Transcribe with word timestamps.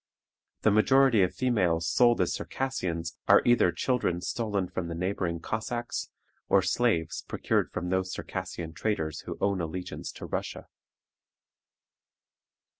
The 0.63 0.71
majority 0.71 1.21
of 1.21 1.31
females 1.35 1.85
sold 1.87 2.21
as 2.21 2.33
Circassians 2.33 3.19
are 3.27 3.43
either 3.45 3.71
children 3.71 4.19
stolen 4.19 4.67
from 4.67 4.87
the 4.87 4.95
neighboring 4.95 5.39
Cossacks, 5.41 6.09
or 6.49 6.63
slaves 6.63 7.21
procured 7.27 7.69
from 7.71 7.91
those 7.91 8.11
Circassian 8.11 8.73
traders 8.73 9.19
who 9.27 9.37
own 9.39 9.61
allegiance 9.61 10.11
to 10.13 10.25
Russia. 10.25 10.65